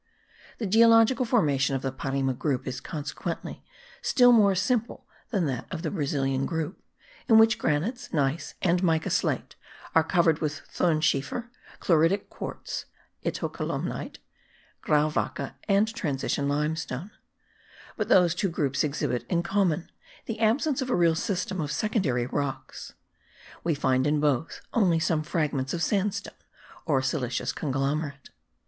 [0.57, 3.63] The geological formation of the Parime group is consequently
[4.01, 6.81] still more simple than that of the Brazilian group,
[7.29, 9.55] in which granites, gneiss and mica slate
[9.93, 12.85] are covered with thonschiefer, chloritic quartz
[13.23, 14.17] (Itacolumite),
[14.83, 17.11] grauwacke and transition limestone;
[17.95, 19.91] but those two groups exhibit in common
[20.25, 22.95] the absence of a real system of secondary rocks;
[23.63, 26.33] we find in both only some fragments of sandstone
[26.87, 28.31] or silicious conglomerate.